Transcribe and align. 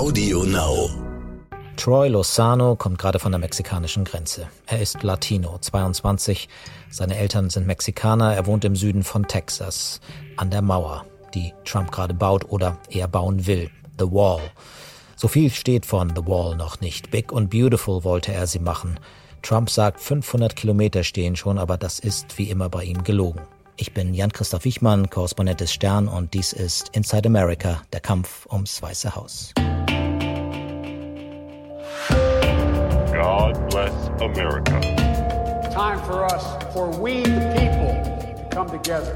Audio 0.00 0.44
Now. 0.44 0.88
Troy 1.76 2.08
Lozano 2.08 2.74
kommt 2.74 2.96
gerade 2.96 3.18
von 3.18 3.32
der 3.32 3.38
mexikanischen 3.38 4.04
Grenze. 4.04 4.48
Er 4.64 4.80
ist 4.80 5.02
Latino, 5.02 5.58
22. 5.58 6.48
Seine 6.88 7.18
Eltern 7.18 7.50
sind 7.50 7.66
Mexikaner. 7.66 8.34
Er 8.34 8.46
wohnt 8.46 8.64
im 8.64 8.76
Süden 8.76 9.02
von 9.02 9.28
Texas, 9.28 10.00
an 10.38 10.48
der 10.48 10.62
Mauer, 10.62 11.04
die 11.34 11.52
Trump 11.66 11.92
gerade 11.92 12.14
baut 12.14 12.46
oder 12.48 12.78
eher 12.88 13.08
bauen 13.08 13.46
will. 13.46 13.70
The 13.98 14.06
Wall. 14.10 14.40
So 15.16 15.28
viel 15.28 15.50
steht 15.50 15.84
von 15.84 16.16
The 16.16 16.26
Wall 16.26 16.56
noch 16.56 16.80
nicht. 16.80 17.10
Big 17.10 17.30
und 17.30 17.50
Beautiful 17.50 18.02
wollte 18.02 18.32
er 18.32 18.46
sie 18.46 18.58
machen. 18.58 18.98
Trump 19.42 19.68
sagt, 19.68 20.00
500 20.00 20.56
Kilometer 20.56 21.04
stehen 21.04 21.36
schon, 21.36 21.58
aber 21.58 21.76
das 21.76 21.98
ist 21.98 22.38
wie 22.38 22.48
immer 22.48 22.70
bei 22.70 22.84
ihm 22.84 23.04
gelogen. 23.04 23.42
Ich 23.76 23.92
bin 23.92 24.14
Jan-Christoph 24.14 24.64
Wichmann, 24.64 25.10
Korrespondent 25.10 25.60
des 25.60 25.74
Stern 25.74 26.08
und 26.08 26.32
dies 26.32 26.54
ist 26.54 26.88
Inside 26.96 27.28
America, 27.28 27.82
der 27.92 28.00
Kampf 28.00 28.46
ums 28.50 28.80
Weiße 28.80 29.14
Haus. 29.14 29.52
America. 34.20 34.80
Time 35.72 35.98
for 36.00 36.24
us, 36.24 36.44
for 36.74 36.88
we 37.00 37.22
the 37.22 37.54
people, 37.56 37.92
to 38.36 38.48
come 38.50 38.68
together. 38.68 39.14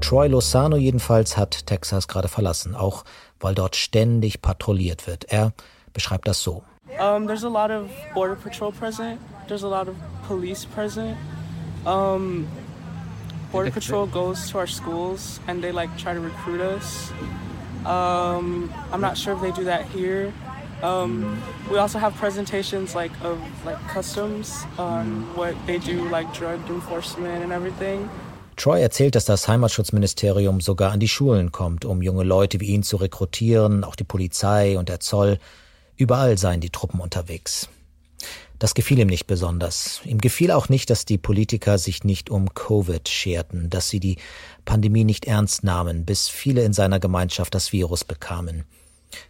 Troy 0.00 0.28
Lozano 0.28 0.76
jedenfalls 0.76 1.36
hat 1.36 1.66
Texas 1.66 2.08
gerade 2.08 2.28
verlassen, 2.28 2.74
auch 2.74 3.04
weil 3.40 3.54
dort 3.54 3.76
ständig 3.76 4.40
patrouilliert 4.40 5.06
wird. 5.06 5.24
Er 5.24 5.52
beschreibt 5.92 6.26
das 6.26 6.42
so. 6.42 6.62
Um, 6.98 7.26
there's 7.26 7.44
a 7.44 7.48
lot 7.48 7.70
of 7.70 7.90
border 8.14 8.34
patrol 8.34 8.72
present. 8.72 9.20
There's 9.48 9.64
a 9.64 9.68
lot 9.68 9.86
of 9.86 9.96
police 10.26 10.64
present. 10.64 11.16
Um, 11.84 12.48
border 13.52 13.70
patrol 13.70 14.06
goes 14.06 14.50
to 14.50 14.58
our 14.58 14.66
schools 14.66 15.40
and 15.46 15.62
they 15.62 15.72
like 15.72 15.90
try 15.98 16.14
to 16.14 16.20
recruit 16.20 16.60
us. 16.60 17.12
Um, 17.88 18.70
I'm 18.92 19.00
not 19.00 19.16
sure 19.16 19.32
if 19.34 19.40
they 19.40 19.50
do 19.50 19.64
that 19.64 19.86
here. 19.86 20.30
Um, 20.82 21.42
we 21.70 21.78
also 21.78 21.98
have 21.98 22.14
presentations 22.16 22.94
like 22.94 23.10
of 23.24 23.38
like 23.64 23.78
customs 23.88 24.66
on 24.76 25.22
what 25.34 25.54
they 25.66 25.78
do, 25.78 26.08
like 26.10 26.32
drug 26.34 26.60
enforcement 26.68 27.42
and 27.42 27.50
everything. 27.52 28.08
Troy 28.56 28.82
erzählt, 28.82 29.14
dass 29.14 29.24
das 29.24 29.48
Heimatschutzministerium 29.48 30.60
sogar 30.60 30.92
an 30.92 31.00
die 31.00 31.08
Schulen 31.08 31.50
kommt, 31.50 31.84
um 31.84 32.02
junge 32.02 32.24
Leute 32.24 32.60
wie 32.60 32.66
ihn 32.66 32.82
zu 32.82 32.96
rekrutieren, 32.96 33.84
auch 33.84 33.96
die 33.96 34.04
Polizei 34.04 34.76
und 34.78 34.88
der 34.88 35.00
Zoll. 35.00 35.38
Überall 35.96 36.36
seien 36.38 36.60
die 36.60 36.70
Truppen 36.70 37.00
unterwegs. 37.00 37.68
Das 38.58 38.74
gefiel 38.74 38.98
ihm 38.98 39.08
nicht 39.08 39.26
besonders. 39.26 40.00
Ihm 40.04 40.18
gefiel 40.18 40.50
auch 40.50 40.68
nicht, 40.68 40.90
dass 40.90 41.04
die 41.04 41.18
Politiker 41.18 41.78
sich 41.78 42.02
nicht 42.02 42.28
um 42.28 42.54
Covid 42.54 43.08
scherten, 43.08 43.70
dass 43.70 43.88
sie 43.88 44.00
die 44.00 44.16
Pandemie 44.64 45.04
nicht 45.04 45.26
ernst 45.26 45.62
nahmen, 45.62 46.04
bis 46.04 46.28
viele 46.28 46.62
in 46.62 46.72
seiner 46.72 46.98
Gemeinschaft 46.98 47.54
das 47.54 47.72
Virus 47.72 48.04
bekamen. 48.04 48.64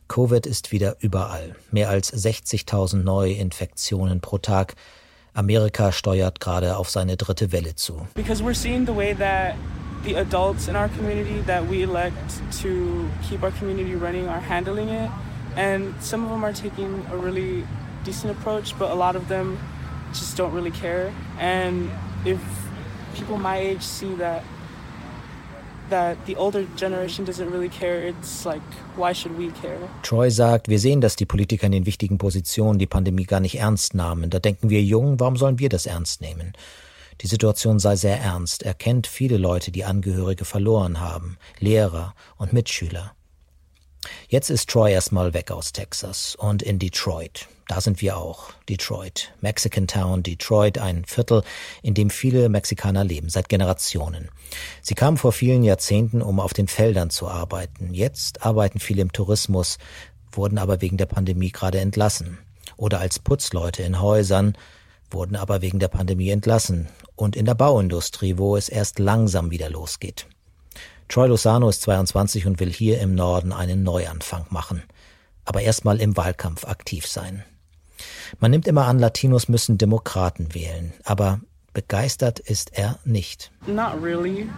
Covid 0.09 0.47
ist 0.47 0.73
wieder 0.73 0.97
überall. 1.01 1.55
Mehr 1.71 1.91
als 1.91 2.13
60.000 2.13 3.03
Neuinfektionen 3.03 4.21
pro 4.21 4.39
Tag. 4.39 4.75
Amerika 5.35 5.93
steuert 5.93 6.41
gerade 6.41 6.77
auf 6.77 6.91
seine 6.91 7.17
dritte 7.17 7.53
Welle 7.53 7.77
zu. 7.77 8.09
Because 8.15 8.43
we're 8.43 8.55
seeing 8.55 8.87
the 8.87 8.97
way 8.97 9.15
that 9.15 9.55
the 10.05 10.17
adults 10.17 10.69
in 10.69 10.75
our 10.75 10.89
community 10.97 11.43
that 11.47 11.63
we 11.71 11.83
elect 11.83 12.41
to 12.63 13.05
keep 13.29 13.43
our 13.43 13.53
community 13.53 13.95
running 13.95 14.27
are 14.27 14.41
handling 14.41 14.89
it. 14.89 15.11
And 15.57 15.95
some 16.01 16.25
of 16.25 16.31
them 16.31 16.45
are 16.45 16.53
taking 16.53 17.05
a 17.13 17.17
really 17.17 17.65
decent 18.05 18.31
approach, 18.31 18.79
but 18.79 18.91
a 18.91 18.95
lot 18.95 19.17
of 19.17 19.29
them 19.29 19.59
just 20.13 20.37
don't 20.37 20.53
really 20.53 20.71
care. 20.71 21.13
And 21.39 21.91
if 22.25 22.39
people 23.15 23.37
my 23.39 23.59
age 23.59 23.83
see 23.83 24.15
that 24.17 24.43
that 25.91 26.19
the 26.27 26.37
older 26.37 26.67
generation 26.77 27.25
doesn't 27.25 27.51
really 27.51 27.69
care, 27.69 28.07
it's 28.07 28.45
like, 28.45 28.63
why 28.97 29.15
should 29.15 29.37
we 29.39 29.51
care? 29.63 29.79
Troy 30.03 30.31
sagt, 30.31 30.69
wir 30.69 30.79
sehen, 30.79 31.01
dass 31.01 31.17
die 31.17 31.25
Politiker 31.25 31.67
in 31.67 31.73
den 31.73 31.87
wichtigen 31.87 32.19
Positionen 32.19 32.79
die 32.79 32.87
Pandemie 32.87 33.25
gar 33.25 33.41
nicht 33.41 33.59
ernst 33.59 33.95
nahmen. 33.95 34.29
Da 34.31 34.39
denken 34.39 34.71
wir 34.71 34.83
jung, 34.83 35.19
warum 35.19 35.37
sollen 35.37 35.59
wir 35.59 35.69
das 35.69 35.87
ernst 35.87 36.21
nehmen? 36.21 36.53
Die 37.21 37.27
Situation 37.27 37.79
sei 37.79 37.97
sehr 37.97 38.21
ernst. 38.21 38.63
Er 38.63 38.75
kennt 38.75 39.07
viele 39.07 39.39
Leute, 39.39 39.73
die 39.73 39.85
Angehörige 39.85 40.45
verloren 40.45 41.01
haben, 41.01 41.37
Lehrer 41.59 42.15
und 42.37 42.53
Mitschüler. 42.53 43.13
Jetzt 44.29 44.51
ist 44.51 44.69
Troy 44.71 44.93
erstmal 44.93 45.35
weg 45.35 45.51
aus 45.51 45.73
Texas 45.73 46.35
und 46.37 46.63
in 46.63 46.79
Detroit. 46.79 47.49
Da 47.69 47.83
sind 47.83 48.01
wir 48.01 48.17
auch. 48.17 48.51
Detroit. 48.69 49.31
Mexican 49.43 49.87
Town, 49.87 50.23
Detroit, 50.23 50.79
ein 50.79 51.05
Viertel, 51.05 51.43
in 51.83 51.93
dem 51.93 52.09
viele 52.09 52.49
Mexikaner 52.49 53.05
leben, 53.05 53.29
seit 53.29 53.51
Generationen. 53.51 54.31
Sie 54.81 54.95
kamen 54.95 55.19
vor 55.19 55.33
vielen 55.33 55.63
Jahrzehnten, 55.63 56.23
um 56.23 56.41
auf 56.41 56.55
den 56.55 56.67
Feldern 56.67 57.11
zu 57.11 57.29
arbeiten. 57.29 57.93
Jetzt 57.93 58.45
arbeiten 58.45 58.81
viele 58.81 59.03
im 59.03 59.13
Tourismus, 59.13 59.77
wurden 60.33 60.57
aber 60.57 60.81
wegen 60.81 60.97
der 60.97 61.07
Pandemie 61.07 61.53
gerade 61.53 61.79
entlassen. 61.81 62.39
Oder 62.79 63.01
als 63.01 63.19
Putzleute 63.19 63.83
in 63.83 64.01
Häusern, 64.01 64.57
wurden 65.11 65.37
aber 65.37 65.61
wegen 65.61 65.79
der 65.79 65.89
Pandemie 65.89 66.31
entlassen. 66.31 66.89
Und 67.17 67.37
in 67.37 67.45
der 67.45 67.55
Bauindustrie, 67.55 68.39
wo 68.39 68.57
es 68.57 68.71
erst 68.71 68.99
langsam 68.99 69.51
wieder 69.51 69.69
losgeht. 69.69 70.27
Troy 71.09 71.27
Lozano 71.27 71.69
ist 71.69 71.83
22 71.83 72.47
und 72.47 72.61
will 72.61 72.71
hier 72.71 73.01
im 73.01 73.15
Norden 73.15 73.53
einen 73.53 73.83
Neuanfang 73.83 74.47
machen. 74.51 74.83
Aber 75.45 75.63
erstmal 75.63 76.01
im 76.01 76.17
Wahlkampf 76.17 76.67
aktiv 76.67 77.07
sein. 77.07 77.43
Man 78.41 78.51
nimmt 78.51 78.69
immer 78.69 78.87
an, 78.87 78.99
Latinos 78.99 79.49
müssen 79.49 79.79
Demokraten 79.79 80.55
wählen, 80.55 80.93
aber 81.05 81.41
begeistert 81.73 82.39
ist 82.39 82.77
er 82.79 82.99
nicht. 83.05 83.51
Not 83.67 84.01
really, 84.03 84.49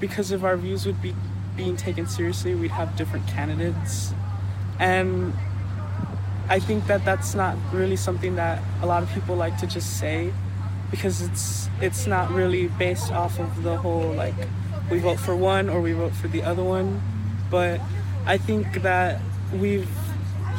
because 0.00 0.34
if 0.34 0.42
our 0.42 0.56
views 0.56 0.86
would 0.86 1.00
be 1.02 1.12
being 1.56 1.76
taken 1.76 2.06
seriously, 2.06 2.54
we'd 2.54 2.72
have 2.72 2.96
different 2.96 3.26
candidates. 3.28 4.14
And 4.78 5.34
I 6.48 6.58
think 6.58 6.86
that 6.86 7.04
that's 7.04 7.34
not 7.34 7.54
really 7.72 7.96
something 7.96 8.34
that 8.36 8.58
a 8.82 8.86
lot 8.86 9.02
of 9.02 9.12
people 9.12 9.36
like 9.36 9.58
to 9.58 9.66
just 9.66 9.98
say 9.98 10.32
because 10.90 11.20
it's 11.20 11.68
it's 11.80 12.06
not 12.06 12.30
really 12.32 12.68
based 12.78 13.12
off 13.12 13.38
of 13.38 13.62
the 13.62 13.76
whole 13.76 14.14
like 14.14 14.34
we 14.90 14.98
vote 14.98 15.18
for 15.18 15.36
one 15.36 15.68
or 15.68 15.80
we 15.80 15.92
vote 15.92 16.12
for 16.14 16.28
the 16.28 16.42
other 16.42 16.64
one. 16.64 17.00
But 17.50 17.80
I 18.26 18.38
think 18.38 18.82
that 18.82 19.20
we've 19.60 19.88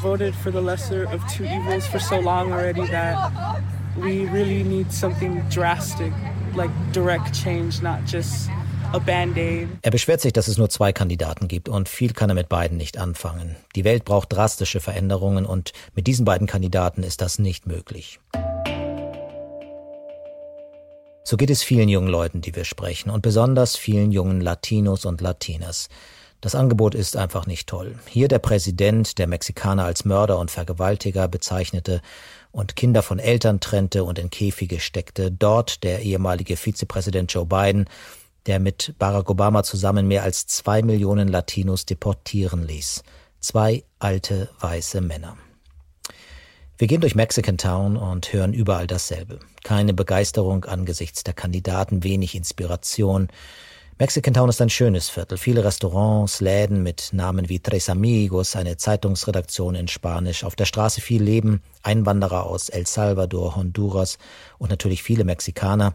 voted 0.02 0.36
for 0.36 0.52
the 0.52 0.62
lesser 0.62 1.04
of 1.04 1.22
two 1.30 1.46
evils 1.46 1.86
for 1.88 2.00
so 2.00 2.20
long 2.20 2.52
already 2.52 2.86
that 2.88 3.62
we 3.98 4.26
really 4.28 4.64
need 4.64 4.92
something 4.92 5.42
drastic, 5.50 6.14
like 6.56 6.72
direct 6.92 7.34
change, 7.34 7.82
not 7.82 8.06
just. 8.06 8.50
Er 8.94 9.90
beschwert 9.90 10.20
sich, 10.20 10.34
dass 10.34 10.50
es 10.50 10.58
nur 10.58 10.70
zwei 10.70 10.92
Kandidaten 10.92 11.48
gibt 11.48 11.70
und 11.70 11.88
viel 11.88 12.12
kann 12.12 12.30
er 12.30 12.36
mit 12.36 12.50
beiden 12.50 12.76
nicht 12.76 12.98
anfangen. 12.98 13.56
Die 13.78 13.86
Welt 13.86 14.04
braucht 14.04 14.34
drastische 14.34 14.82
Veränderungen 14.82 15.46
und 15.46 15.72
mit 15.96 16.08
diesen 16.08 16.26
beiden 16.26 16.46
Kandidaten 16.46 17.04
ist 17.04 17.22
das 17.22 17.40
nicht 17.40 17.68
möglich. 17.68 18.20
So 21.24 21.38
geht 21.38 21.50
es 21.50 21.64
vielen 21.64 21.88
jungen 21.88 22.10
Leuten, 22.10 22.42
die 22.42 22.56
wir 22.56 22.66
sprechen 22.66 23.10
und 23.10 23.22
besonders 23.22 23.78
vielen 23.78 24.12
jungen 24.12 24.42
Latinos 24.42 25.06
und 25.06 25.22
Latinas. 25.22 25.88
Das 26.42 26.56
Angebot 26.56 26.96
ist 26.96 27.16
einfach 27.16 27.46
nicht 27.46 27.70
toll. 27.70 28.00
Hier 28.08 28.28
der 28.28 28.40
Präsident, 28.40 29.20
der 29.20 29.28
Mexikaner 29.28 29.86
als 29.86 30.06
Mörder 30.06 30.40
und 30.40 30.50
Vergewaltiger 30.50 31.28
bezeichnete 31.28 32.02
und 32.52 32.76
Kinder 32.76 33.04
von 33.04 33.20
Eltern 33.20 33.60
trennte 33.60 34.04
und 34.04 34.18
in 34.18 34.32
Käfige 34.32 34.80
steckte. 34.80 35.32
Dort 35.32 35.84
der 35.84 36.02
ehemalige 36.02 36.58
Vizepräsident 36.58 37.32
Joe 37.32 37.46
Biden, 37.46 37.86
der 38.48 38.60
mit 38.60 38.96
Barack 38.98 39.30
Obama 39.30 39.62
zusammen 39.62 40.08
mehr 40.08 40.24
als 40.24 40.48
zwei 40.48 40.82
Millionen 40.82 41.28
Latinos 41.28 41.86
deportieren 41.86 42.68
ließ. 42.68 43.04
Zwei 43.40 43.84
alte 44.00 44.50
weiße 44.60 45.00
Männer. 45.00 45.38
Wir 46.82 46.88
gehen 46.88 47.02
durch 47.02 47.14
Mexican 47.14 47.60
Town 47.60 47.96
und 47.96 48.34
hören 48.34 48.54
überall 48.54 48.88
dasselbe. 48.88 49.38
Keine 49.64 49.94
Begeisterung 49.94 50.66
angesichts 50.66 51.24
der 51.24 51.36
Kandidaten, 51.36 52.04
wenig 52.04 52.34
Inspiration. 52.34 53.28
Mexican 54.00 54.34
Town 54.34 54.50
ist 54.50 54.64
ein 54.64 54.72
schönes 54.72 55.08
Viertel. 55.08 55.38
Viele 55.38 55.64
Restaurants, 55.64 56.42
Läden 56.42 56.82
mit 56.82 57.10
Namen 57.12 57.50
wie 57.50 57.60
Tres 57.60 57.88
Amigos, 57.88 58.56
eine 58.56 58.78
Zeitungsredaktion 58.78 59.76
in 59.76 59.88
Spanisch. 59.90 60.44
Auf 60.44 60.56
der 60.56 60.66
Straße 60.66 61.02
viel 61.02 61.22
Leben, 61.22 61.62
Einwanderer 61.84 62.48
aus 62.48 62.70
El 62.70 62.88
Salvador, 62.88 63.56
Honduras 63.56 64.18
und 64.58 64.72
natürlich 64.72 65.04
viele 65.04 65.24
Mexikaner. 65.24 65.94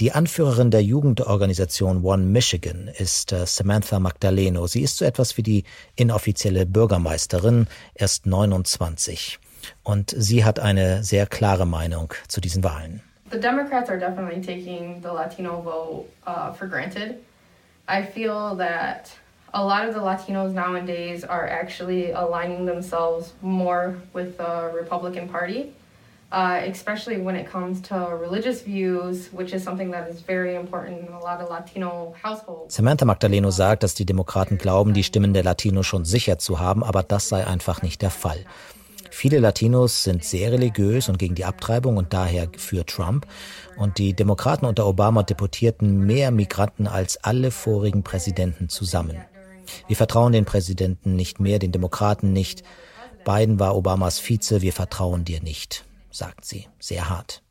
Die 0.00 0.12
Anführerin 0.12 0.70
der 0.70 0.82
Jugendorganisation 0.82 2.02
One 2.02 2.24
Michigan 2.24 2.88
ist 2.88 3.32
äh, 3.32 3.44
Samantha 3.44 4.00
Magdaleno. 4.00 4.66
Sie 4.66 4.80
ist 4.80 4.96
so 4.96 5.04
etwas 5.04 5.36
wie 5.36 5.42
die 5.42 5.64
inoffizielle 5.94 6.64
Bürgermeisterin, 6.64 7.66
erst 7.94 8.24
29. 8.24 9.40
Und 9.82 10.14
sie 10.16 10.44
hat 10.44 10.60
eine 10.60 11.02
sehr 11.02 11.26
klare 11.26 11.66
Meinung 11.66 12.12
zu 12.28 12.40
diesen 12.40 12.62
Wahlen. 12.64 13.00
The 13.30 13.40
Democrats 13.40 13.90
are 13.90 13.98
definitely 13.98 14.40
taking 14.40 15.02
the 15.02 15.08
Latino 15.08 15.60
vote 15.60 16.06
uh, 16.26 16.52
for 16.52 16.68
granted. 16.68 17.16
I 17.88 18.02
feel 18.02 18.56
that 18.56 19.10
a 19.52 19.62
lot 19.62 19.88
of 19.88 19.94
the 19.94 20.00
Latinos 20.00 20.52
nowadays 20.52 21.24
are 21.24 21.48
actually 21.48 22.12
aligning 22.12 22.66
themselves 22.66 23.34
more 23.42 23.96
with 24.12 24.36
the 24.36 24.70
Republican 24.74 25.28
Party. 25.28 25.72
uh, 26.32 26.60
especially 26.66 27.18
when 27.18 27.36
it 27.36 27.46
comes 27.46 27.80
to 27.80 27.94
religious 27.94 28.62
views, 28.62 29.28
which 29.32 29.52
is 29.52 29.62
something 29.62 29.90
that 29.92 30.08
is 30.08 30.20
very 30.20 30.54
important 30.54 31.06
in 31.06 31.12
a 31.12 31.20
lot 31.20 31.40
of 31.40 31.48
Latino 31.48 32.14
households. 32.22 32.74
Samantha 32.74 33.04
Magdaleno 33.04 33.50
sagt, 33.50 33.82
dass 33.82 33.94
die 33.94 34.06
Demokraten 34.06 34.58
glauben, 34.58 34.92
die 34.92 35.04
Stimmen 35.04 35.34
der 35.34 35.44
Latinos 35.44 35.86
schon 35.86 36.04
sicher 36.04 36.38
zu 36.38 36.58
haben, 36.58 36.82
aber 36.82 37.02
das 37.02 37.28
sei 37.28 37.46
einfach 37.46 37.82
nicht 37.82 38.02
der 38.02 38.10
Fall. 38.10 38.44
Viele 39.10 39.38
Latinos 39.38 40.02
sind 40.02 40.24
sehr 40.24 40.52
religiös 40.52 41.08
und 41.08 41.18
gegen 41.18 41.34
die 41.34 41.44
Abtreibung 41.44 41.96
und 41.96 42.12
daher 42.12 42.48
für 42.56 42.84
Trump. 42.84 43.26
Und 43.76 43.98
die 43.98 44.14
Demokraten 44.14 44.66
unter 44.66 44.86
Obama 44.86 45.22
deportierten 45.22 46.06
mehr 46.06 46.30
Migranten 46.30 46.86
als 46.86 47.22
alle 47.22 47.50
vorigen 47.50 48.02
Präsidenten 48.02 48.68
zusammen. 48.68 49.18
Wir 49.88 49.96
vertrauen 49.96 50.32
den 50.32 50.44
Präsidenten 50.44 51.16
nicht 51.16 51.40
mehr, 51.40 51.58
den 51.58 51.72
Demokraten 51.72 52.32
nicht. 52.32 52.62
Biden 53.24 53.58
war 53.58 53.76
Obamas 53.76 54.20
Vize, 54.20 54.62
wir 54.62 54.72
vertrauen 54.72 55.24
dir 55.24 55.42
nicht, 55.42 55.84
sagt 56.10 56.44
sie, 56.44 56.68
sehr 56.78 57.08
hart. 57.08 57.42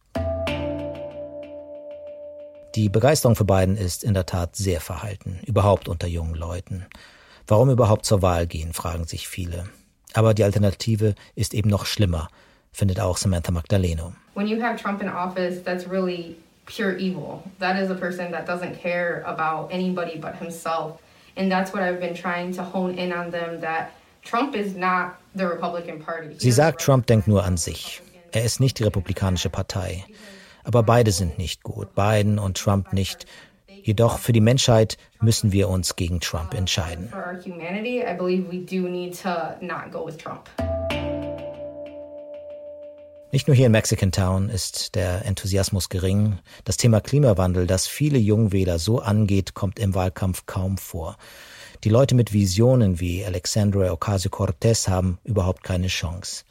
Die 2.75 2.90
Begeisterung 2.90 3.36
für 3.36 3.46
Biden 3.46 3.78
ist 3.78 4.04
in 4.04 4.13
der 4.13 4.25
Tat 4.25 4.56
sehr 4.56 4.81
verhalten, 4.81 5.40
überhaupt 5.46 5.88
unter 5.88 6.07
jungen 6.07 6.36
Leuten. 6.36 6.86
Warum 7.48 7.69
überhaupt 7.69 8.06
zur 8.06 8.22
Wahl 8.22 8.48
gehen, 8.48 8.74
fragen 8.74 9.06
sich 9.06 9.28
viele. 9.28 9.69
Aber 10.15 10.33
die 10.33 10.44
Alternative 10.44 11.13
ist 11.35 11.53
eben 11.53 11.69
noch 11.69 11.85
schlimmer, 11.85 12.29
findet 12.71 13.00
auch 13.00 13.17
Samantha 13.17 13.51
Magdaleno. 13.51 14.13
When 14.33 14.47
you 14.47 14.62
have 14.62 14.81
Trump 14.81 15.01
in 15.01 15.09
office, 15.09 15.62
that's 15.63 15.88
really 15.88 16.38
pure 16.65 16.97
evil. 16.97 17.44
That 17.59 17.77
is 17.77 17.91
a 17.91 17.95
person 17.95 18.31
that 18.31 18.47
doesn't 18.47 18.81
care 18.81 19.23
about 19.25 19.71
anybody 19.71 20.17
but 20.17 20.35
himself. 20.39 21.00
And 21.35 21.51
that's 21.51 21.73
what 21.73 21.83
I've 21.83 22.00
been 22.00 22.15
trying 22.15 22.53
to 22.56 22.63
hone 22.63 22.97
in 22.97 23.12
on 23.12 23.29
them 23.31 23.59
that 23.59 23.91
Trump 24.23 24.56
is 24.56 24.73
not 24.75 25.17
the 25.35 25.47
Republican 25.47 26.00
Party. 26.01 26.35
Sie 26.39 26.51
sagt, 26.51 26.81
Trump 26.81 27.07
denkt 27.07 27.27
nur 27.27 27.44
an 27.44 27.57
sich. 27.57 28.01
Er 28.31 28.44
ist 28.44 28.59
nicht 28.59 28.79
die 28.79 28.83
Republikanische 28.83 29.50
Partei. 29.50 30.06
Aber 30.63 30.81
beide 30.81 31.11
sind 31.11 31.38
nicht 31.38 31.61
gut, 31.63 31.94
Biden 31.94 32.39
und 32.39 32.57
Trump 32.57 32.94
nicht. 32.94 33.25
Jedoch 33.85 34.17
für 34.17 34.33
die 34.33 34.41
Menschheit 34.41 34.97
müssen 35.21 35.51
wir 35.51 35.69
uns 35.69 35.95
gegen 35.95 36.19
Trump 36.19 36.55
entscheiden. 36.55 37.13
Nicht 43.31 43.47
nur 43.47 43.55
hier 43.55 43.67
in 43.67 43.71
Mexican 43.71 44.11
Town 44.11 44.49
ist 44.49 44.95
der 44.95 45.23
Enthusiasmus 45.25 45.89
gering. 45.89 46.39
Das 46.63 46.77
Thema 46.77 46.99
Klimawandel, 46.99 47.67
das 47.67 47.85
viele 47.85 48.17
Jungwähler 48.17 48.79
so 48.79 49.01
angeht, 49.01 49.53
kommt 49.53 49.77
im 49.77 49.93
Wahlkampf 49.93 50.47
kaum 50.47 50.79
vor. 50.79 51.15
Die 51.83 51.89
Leute 51.89 52.15
mit 52.15 52.33
Visionen 52.33 52.99
wie 52.99 53.23
Alexandria 53.23 53.91
Ocasio-Cortez 53.91 54.87
haben 54.87 55.19
überhaupt 55.23 55.63
keine 55.63 55.89
Chance. 55.89 56.43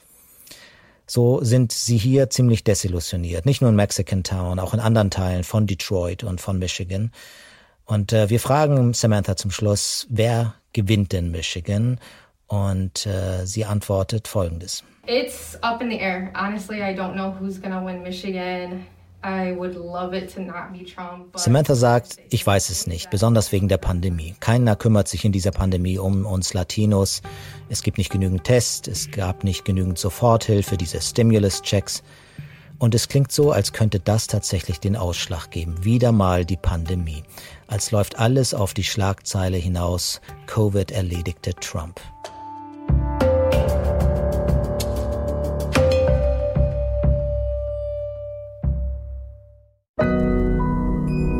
So 1.07 1.43
sind 1.43 1.73
sie 1.73 1.99
hier 1.99 2.31
ziemlich 2.31 2.65
desillusioniert. 2.65 3.47
Nicht 3.47 3.61
nur 3.61 3.71
in 3.71 3.77
Mexican 3.77 4.23
Town, 4.23 4.59
auch 4.59 4.75
in 4.75 4.81
anderen 4.81 5.11
Teilen 5.11 5.45
von 5.45 5.67
Detroit 5.67 6.25
und 6.25 6.41
von 6.41 6.59
Michigan. 6.59 7.13
Und 7.85 8.13
äh, 8.13 8.31
wir 8.31 8.41
fragen 8.41 8.95
Samantha 8.95 9.37
zum 9.37 9.51
Schluss, 9.51 10.07
wer 10.09 10.55
gewinnt 10.73 11.13
denn 11.13 11.31
Michigan? 11.31 11.99
Und 12.47 13.07
äh, 13.07 13.45
sie 13.47 13.65
antwortet 13.65 14.29
folgendes. 14.29 14.83
It's 15.07 15.59
up 15.63 15.83
in 15.83 15.91
the 15.91 15.99
air. 15.99 16.31
Honestly, 16.35 16.79
I 16.79 16.95
don't 16.95 17.15
know 17.15 17.35
who's 17.39 17.61
gonna 17.61 17.85
win 17.85 18.03
Michigan. 18.03 18.87
Samantha 21.35 21.75
sagt, 21.75 22.19
ich 22.29 22.47
weiß 22.47 22.69
es 22.69 22.87
nicht, 22.87 23.11
besonders 23.11 23.53
wegen 23.53 23.69
der 23.69 23.79
Pandemie. 23.79 24.35
Keiner 24.39 24.77
kümmert 24.77 25.09
sich 25.09 25.25
in 25.25 25.33
dieser 25.33 25.51
Pandemie 25.51 25.99
um 25.99 26.27
uns 26.27 26.53
Latinos. 26.53 27.23
Es 27.71 27.83
gibt 27.83 27.97
nicht 27.97 28.13
genügend 28.13 28.45
Tests, 28.45 28.87
es 28.87 29.11
gab 29.11 29.43
nicht 29.43 29.65
genügend 29.65 29.99
Soforthilfe, 29.99 30.77
diese 30.77 31.01
Stimulus-Checks. 31.01 32.03
Und 32.79 32.95
es 32.95 33.09
klingt 33.09 33.33
so, 33.33 33.51
als 33.51 33.73
könnte 33.73 33.99
das 33.99 34.27
tatsächlich 34.27 34.79
den 34.79 34.97
Ausschlag 34.97 35.51
geben. 35.51 35.85
Wieder 35.85 36.13
mal 36.13 36.45
die 36.45 36.59
Pandemie. 36.59 37.23
Als 37.67 37.93
läuft 37.93 38.19
alles 38.19 38.53
auf 38.53 38.75
die 38.75 38.85
Schlagzeile 38.85 39.57
hinaus. 39.57 40.21
Covid 40.47 40.91
erledigte 40.91 41.55
Trump. 41.55 41.99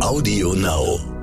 Audio 0.05 0.53
Now. 0.53 1.14